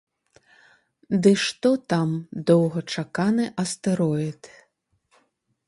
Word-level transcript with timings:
Ды 1.27 1.33
што 1.41 1.71
там 1.93 2.09
доўгачаканы 2.49 3.45
астэроід! 3.65 4.41